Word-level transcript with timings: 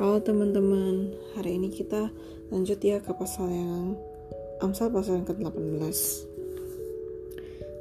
Halo 0.00 0.16
teman-teman, 0.16 1.12
hari 1.36 1.60
ini 1.60 1.68
kita 1.68 2.08
lanjut 2.48 2.80
ya 2.80 3.04
ke 3.04 3.12
pasal 3.12 3.52
yang 3.52 4.00
Amsal 4.64 4.88
pasal 4.88 5.20
yang 5.20 5.28
ke-18 5.28 5.92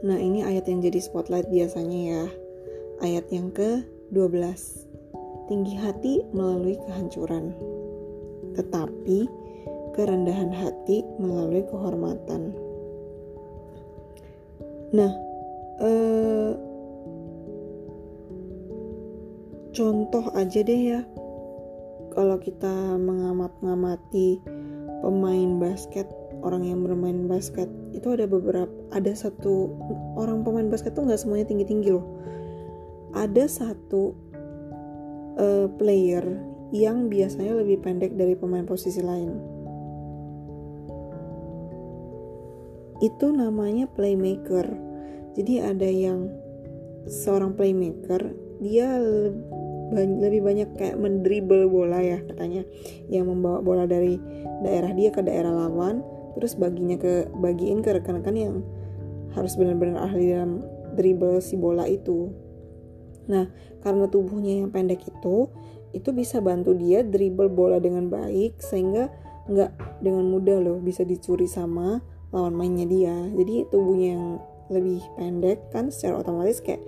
Nah 0.03 0.19
ini 0.19 0.43
ayat 0.43 0.67
yang 0.67 0.83
jadi 0.83 0.99
spotlight 0.99 1.47
biasanya 1.47 1.99
ya. 2.11 2.23
Ayat 3.07 3.23
yang 3.31 3.55
ke-12 3.55 4.35
Tinggi 5.47 5.79
hati 5.79 6.19
melalui 6.35 6.75
kehancuran 6.91 7.55
Tetapi 8.51 9.19
kerendahan 9.95 10.51
hati 10.51 11.07
melalui 11.23 11.63
kehormatan. 11.71 12.51
Nah 14.91 15.11
eh, 15.87 16.51
Contoh 19.71 20.27
aja 20.35 20.59
deh 20.59 20.99
ya 20.99 20.99
kalau 22.13 22.37
kita 22.41 22.97
mengamat-ngamati 22.97 24.41
pemain 24.99 25.51
basket 25.61 26.07
orang 26.39 26.63
yang 26.63 26.79
bermain 26.83 27.27
basket 27.27 27.67
itu 27.91 28.15
ada 28.15 28.23
beberapa 28.23 28.71
ada 28.95 29.11
satu 29.11 29.75
orang 30.15 30.43
pemain 30.47 30.67
basket 30.71 30.95
tuh 30.95 31.03
nggak 31.07 31.19
semuanya 31.19 31.47
tinggi 31.47 31.65
tinggi 31.67 31.89
loh. 31.91 32.05
Ada 33.11 33.49
satu 33.49 34.13
uh, 35.39 35.67
player 35.75 36.23
yang 36.69 37.09
biasanya 37.09 37.57
lebih 37.57 37.81
pendek 37.81 38.13
dari 38.13 38.37
pemain 38.37 38.65
posisi 38.65 39.01
lain. 39.01 39.31
Itu 43.01 43.31
namanya 43.33 43.89
playmaker. 43.89 44.67
Jadi 45.33 45.53
ada 45.63 45.87
yang 45.87 46.29
seorang 47.07 47.55
playmaker 47.55 48.35
dia 48.59 48.99
lebih 49.89 50.41
banyak 50.45 50.69
kayak 50.77 50.97
mendribble 51.01 51.65
bola 51.69 51.99
ya 52.01 52.21
katanya. 52.25 52.65
Yang 53.09 53.25
membawa 53.33 53.59
bola 53.61 53.83
dari 53.89 54.21
daerah 54.61 54.91
dia 54.93 55.09
ke 55.09 55.21
daerah 55.25 55.51
lawan 55.53 56.05
terus 56.37 56.55
baginya 56.55 56.95
ke 56.95 57.27
bagiin 57.41 57.81
ke 57.81 57.89
rekan-rekan 57.89 58.35
yang 58.37 58.55
harus 59.33 59.57
benar-benar 59.57 60.09
ahli 60.09 60.33
dalam 60.33 60.61
dribble 60.93 61.41
si 61.41 61.57
bola 61.57 61.89
itu. 61.89 62.29
Nah 63.29 63.49
karena 63.81 64.05
tubuhnya 64.09 64.63
yang 64.63 64.69
pendek 64.69 65.05
itu 65.09 65.49
itu 65.89 66.09
bisa 66.13 66.37
bantu 66.37 66.77
dia 66.77 67.01
dribble 67.01 67.49
bola 67.49 67.81
dengan 67.81 68.09
baik 68.13 68.61
sehingga 68.61 69.09
nggak 69.49 70.01
dengan 70.05 70.29
mudah 70.29 70.61
loh 70.61 70.77
bisa 70.77 71.01
dicuri 71.01 71.49
sama 71.49 72.01
lawan 72.29 72.53
mainnya 72.53 72.85
dia. 72.85 73.15
Jadi 73.33 73.65
tubuhnya 73.73 74.07
yang 74.13 74.25
lebih 74.69 75.01
pendek 75.17 75.73
kan 75.73 75.89
secara 75.89 76.21
otomatis 76.21 76.61
kayak 76.61 76.81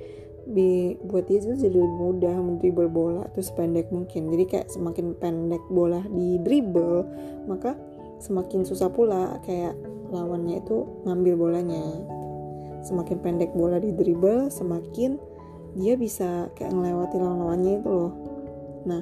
bi 0.52 1.00
buat 1.08 1.26
dia 1.26 1.40
itu 1.40 1.56
jadi 1.58 1.78
lebih 1.80 1.98
mudah 1.98 2.36
mendribble 2.38 2.92
bola 2.92 3.24
tuh 3.32 3.44
sependek 3.44 3.90
mungkin. 3.90 4.30
Jadi 4.30 4.44
kayak 4.48 4.68
semakin 4.70 5.16
pendek 5.18 5.64
bola 5.72 6.04
di 6.12 6.38
dribble 6.44 7.08
maka 7.48 7.74
semakin 8.22 8.68
susah 8.68 8.92
pula 8.94 9.40
kayak 9.48 9.74
lawannya 10.12 10.62
itu 10.62 10.86
ngambil 11.08 11.34
bolanya. 11.40 11.84
Semakin 12.86 13.18
pendek 13.24 13.52
bola 13.56 13.80
di 13.80 13.96
dribble 13.96 14.52
semakin 14.52 15.18
dia 15.80 15.96
bisa 15.96 16.52
kayak 16.60 16.76
ngelewati 16.76 17.16
lawan-lawannya 17.16 17.74
itu 17.80 17.90
loh. 17.90 18.14
Nah 18.86 19.02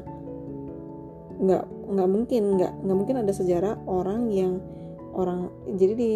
nggak 1.39 1.64
nggak 1.89 2.09
mungkin 2.11 2.44
nggak 2.59 2.73
nggak 2.83 2.97
mungkin 2.97 3.17
ada 3.23 3.31
sejarah 3.31 3.80
orang 3.88 4.27
yang 4.30 4.59
orang 5.16 5.47
jadi 5.80 5.94
di 5.95 6.11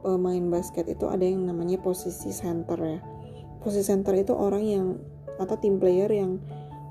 pemain 0.00 0.46
basket 0.48 0.88
itu 0.88 1.04
ada 1.04 1.20
yang 1.20 1.44
namanya 1.44 1.76
posisi 1.78 2.32
center 2.32 2.80
ya 2.80 3.00
posisi 3.62 3.86
center 3.86 4.14
itu 4.14 4.32
orang 4.34 4.64
yang 4.64 4.86
atau 5.38 5.54
tim 5.58 5.78
player 5.78 6.10
yang 6.10 6.42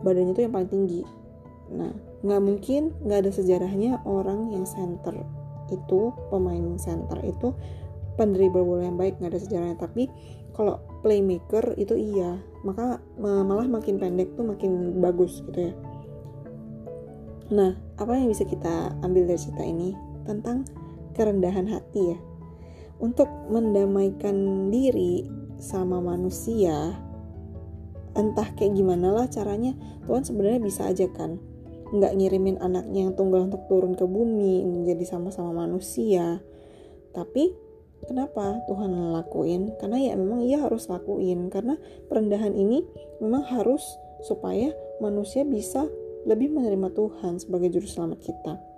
badannya 0.02 0.34
itu 0.34 0.42
yang 0.48 0.54
paling 0.56 0.72
tinggi. 0.72 1.02
Nah 1.74 1.92
nggak 2.24 2.42
mungkin 2.42 2.96
nggak 3.06 3.28
ada 3.28 3.32
sejarahnya 3.32 4.02
orang 4.08 4.50
yang 4.56 4.66
center 4.66 5.14
itu 5.68 6.16
pemain 6.32 6.80
center 6.80 7.20
itu 7.28 7.54
pendribble 8.16 8.66
bola 8.66 8.88
yang 8.88 8.98
baik 8.98 9.20
nggak 9.20 9.36
ada 9.36 9.42
sejarahnya. 9.42 9.78
Tapi 9.78 10.10
kalau 10.56 10.82
playmaker 11.06 11.78
itu 11.78 11.94
iya 11.94 12.42
maka 12.66 12.98
malah 13.22 13.68
makin 13.70 14.02
pendek 14.02 14.34
tuh 14.34 14.48
makin 14.48 14.98
bagus 15.04 15.44
gitu 15.46 15.70
ya. 15.70 15.74
Nah 17.54 17.72
apa 18.00 18.12
yang 18.18 18.32
bisa 18.32 18.44
kita 18.48 18.96
ambil 19.04 19.28
dari 19.30 19.40
cerita 19.40 19.64
ini? 19.64 19.94
Tentang 20.28 20.68
kerendahan 21.16 21.68
hati 21.70 22.16
ya. 22.16 22.20
Untuk 22.98 23.30
mendamaikan 23.54 24.68
diri 24.74 25.30
sama 25.58 26.02
manusia 26.02 26.94
entah 28.18 28.50
kayak 28.58 28.74
gimana 28.74 29.14
lah 29.14 29.26
caranya. 29.30 29.78
Tuhan 30.10 30.26
sebenarnya 30.26 30.62
bisa 30.64 30.90
aja 30.90 31.06
kan 31.14 31.38
nggak 31.88 32.20
ngirimin 32.20 32.60
anaknya 32.60 33.08
yang 33.08 33.14
tunggal 33.16 33.48
untuk 33.48 33.64
turun 33.72 33.96
ke 33.96 34.04
bumi 34.04 34.68
menjadi 34.68 35.08
sama-sama 35.08 35.56
manusia. 35.56 36.44
Tapi 37.16 37.56
kenapa 38.04 38.60
Tuhan 38.68 38.92
lakuin? 39.16 39.72
Karena 39.80 39.96
ya 39.96 40.14
memang 40.20 40.44
ia 40.44 40.60
harus 40.60 40.92
lakuin. 40.92 41.48
Karena 41.48 41.80
perendahan 42.12 42.52
ini 42.52 42.84
memang 43.24 43.48
harus 43.48 43.84
supaya 44.28 44.76
manusia 45.00 45.48
bisa 45.48 45.88
lebih 46.28 46.52
menerima 46.52 46.92
Tuhan 46.92 47.40
sebagai 47.40 47.72
juru 47.72 47.88
selamat 47.88 48.20
kita 48.20 48.77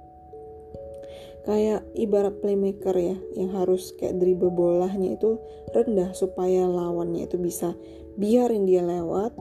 kayak 1.47 1.85
ibarat 1.95 2.35
playmaker 2.43 2.95
ya 2.95 3.15
yang 3.39 3.51
harus 3.55 3.95
kayak 3.95 4.19
dribble 4.19 4.51
bolanya 4.51 5.15
itu 5.15 5.39
rendah 5.71 6.11
supaya 6.11 6.67
lawannya 6.67 7.25
itu 7.25 7.39
bisa 7.39 7.73
biarin 8.19 8.67
dia 8.67 8.83
lewat. 8.83 9.31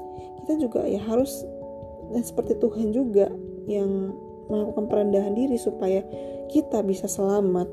Kita 0.45 0.53
juga 0.63 0.87
ya 0.87 1.03
harus 1.03 1.43
dan 2.15 2.23
seperti 2.25 2.57
Tuhan 2.57 2.95
juga 2.95 3.29
yang 3.69 4.15
melakukan 4.49 4.89
perendahan 4.89 5.37
diri 5.37 5.61
supaya 5.61 6.01
kita 6.49 6.81
bisa 6.87 7.05
selamat. 7.05 7.69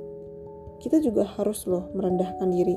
Kita 0.84 1.00
juga 1.00 1.24
harus 1.24 1.63
loh 1.63 1.88
merendahkan 1.96 2.52
diri 2.52 2.75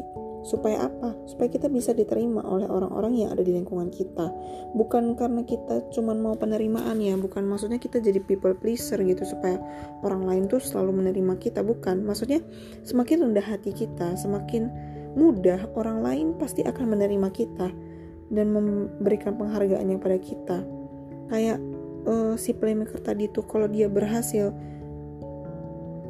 Supaya 0.48 0.88
apa? 0.88 1.12
Supaya 1.28 1.52
kita 1.52 1.68
bisa 1.68 1.92
diterima 1.92 2.40
oleh 2.40 2.64
orang-orang 2.64 3.20
yang 3.20 3.36
ada 3.36 3.44
di 3.44 3.52
lingkungan 3.52 3.92
kita. 3.92 4.32
Bukan 4.72 5.12
karena 5.12 5.44
kita 5.44 5.92
cuma 5.92 6.16
mau 6.16 6.32
penerimaan 6.40 6.96
ya, 7.04 7.20
bukan 7.20 7.44
maksudnya 7.44 7.76
kita 7.76 8.00
jadi 8.00 8.16
people 8.24 8.56
pleaser 8.56 8.96
gitu 9.04 9.28
supaya 9.28 9.60
orang 10.00 10.24
lain 10.24 10.42
tuh 10.48 10.56
selalu 10.56 11.04
menerima 11.04 11.36
kita, 11.36 11.60
bukan. 11.60 12.00
Maksudnya 12.00 12.40
semakin 12.88 13.28
rendah 13.28 13.44
hati 13.44 13.76
kita, 13.76 14.16
semakin 14.16 14.72
mudah 15.20 15.68
orang 15.76 16.00
lain 16.00 16.26
pasti 16.40 16.64
akan 16.64 16.96
menerima 16.96 17.28
kita 17.28 17.68
dan 18.32 18.46
memberikan 18.48 19.36
penghargaannya 19.36 20.00
pada 20.00 20.16
kita. 20.16 20.58
Kayak 21.28 21.60
uh, 22.08 22.40
si 22.40 22.56
playmaker 22.56 23.04
tadi 23.04 23.28
tuh 23.28 23.44
kalau 23.44 23.68
dia 23.68 23.92
berhasil 23.92 24.48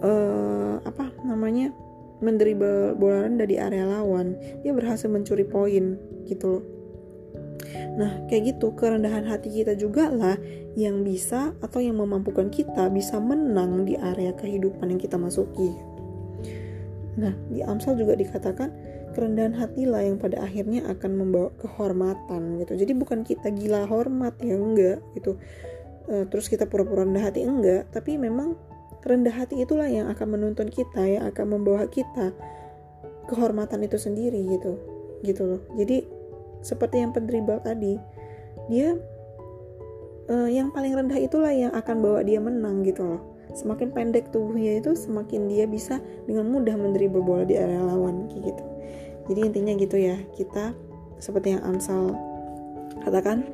uh, 0.03 0.78
apa 0.87 1.10
namanya? 1.26 1.75
Mendribel 2.19 2.95
bola 2.99 3.27
rendah 3.27 3.47
di 3.47 3.56
area 3.59 3.87
lawan, 3.87 4.34
dia 4.62 4.75
berhasil 4.75 5.06
mencuri 5.06 5.47
poin 5.47 5.99
gitu 6.27 6.47
loh. 6.59 6.65
Nah, 7.99 8.27
kayak 8.31 8.55
gitu 8.55 8.79
kerendahan 8.79 9.27
hati 9.27 9.51
kita 9.51 9.75
juga 9.75 10.09
lah 10.09 10.39
yang 10.79 11.03
bisa 11.03 11.59
atau 11.59 11.83
yang 11.83 11.99
memampukan 11.99 12.47
kita 12.47 12.87
bisa 12.95 13.19
menang 13.19 13.83
di 13.83 13.99
area 13.99 14.31
kehidupan 14.39 14.95
yang 14.95 15.01
kita 15.03 15.19
masuki. 15.19 15.75
Nah, 17.19 17.34
di 17.51 17.67
Amsal 17.67 17.99
juga 17.99 18.15
dikatakan 18.15 18.71
kerendahan 19.19 19.59
hatilah 19.59 20.06
yang 20.06 20.23
pada 20.23 20.39
akhirnya 20.47 20.87
akan 20.87 21.11
membawa 21.19 21.50
kehormatan 21.59 22.62
gitu. 22.62 22.79
Jadi 22.79 22.93
bukan 22.95 23.27
kita 23.27 23.50
gila 23.50 23.91
hormat 23.91 24.39
ya 24.39 24.55
enggak 24.55 25.03
gitu. 25.19 25.35
E, 26.06 26.31
terus 26.31 26.47
kita 26.47 26.71
pura-pura 26.71 27.03
rendah 27.03 27.27
hati 27.27 27.43
enggak, 27.43 27.91
tapi 27.91 28.15
memang 28.15 28.55
rendah 29.06 29.34
hati 29.34 29.62
itulah 29.62 29.86
yang 29.86 30.10
akan 30.10 30.38
menuntun 30.38 30.69
kita 30.69 31.03
yang 31.06 31.25
akan 31.31 31.59
membawa 31.59 31.86
kita 31.86 32.34
kehormatan 33.31 33.84
itu 33.84 34.00
sendiri 34.00 34.41
gitu 34.48 34.78
gitu 35.22 35.42
loh. 35.44 35.60
Jadi 35.76 36.06
seperti 36.62 37.02
yang 37.02 37.14
pendribal 37.14 37.62
tadi 37.62 37.99
dia 38.67 38.99
uh, 40.28 40.49
yang 40.50 40.75
paling 40.75 40.94
rendah 40.94 41.19
itulah 41.19 41.50
yang 41.52 41.73
akan 41.75 42.02
bawa 42.02 42.20
dia 42.25 42.38
menang 42.43 42.82
gitu 42.82 43.05
loh. 43.05 43.23
Semakin 43.56 43.90
pendek 43.96 44.28
tubuhnya 44.28 44.76
itu 44.78 44.93
semakin 44.93 45.49
dia 45.49 45.64
bisa 45.64 45.99
dengan 46.28 46.52
mudah 46.52 46.76
mendribel 46.76 47.25
bola 47.25 47.49
di 47.49 47.56
area 47.56 47.81
lawan 47.81 48.28
gitu. 48.28 48.64
Jadi 49.28 49.40
intinya 49.44 49.73
gitu 49.76 49.96
ya 49.96 50.17
kita 50.37 50.73
seperti 51.19 51.56
yang 51.56 51.62
Amsal 51.64 52.14
katakan 53.02 53.46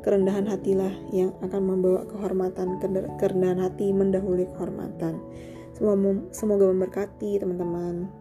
kerendahan 0.00 0.48
hatilah 0.48 0.92
yang 1.12 1.32
akan 1.44 1.62
membawa 1.64 2.04
kehormatan 2.08 2.80
kerendahan 3.20 3.60
hati 3.60 3.92
mendahului 3.92 4.48
kehormatan. 4.56 5.20
Semoga 6.32 6.64
memberkati 6.68 7.40
teman-teman 7.40 8.19